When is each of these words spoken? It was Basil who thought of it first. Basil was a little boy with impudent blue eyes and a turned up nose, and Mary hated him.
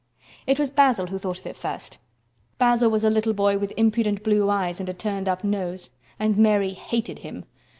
It 0.47 0.57
was 0.57 0.71
Basil 0.71 1.05
who 1.05 1.19
thought 1.19 1.37
of 1.37 1.45
it 1.45 1.55
first. 1.55 1.99
Basil 2.57 2.89
was 2.89 3.03
a 3.03 3.09
little 3.11 3.33
boy 3.33 3.59
with 3.59 3.71
impudent 3.77 4.23
blue 4.23 4.49
eyes 4.49 4.79
and 4.79 4.89
a 4.89 4.95
turned 4.95 5.29
up 5.29 5.43
nose, 5.43 5.91
and 6.17 6.37
Mary 6.39 6.73
hated 6.73 7.19
him. 7.19 7.45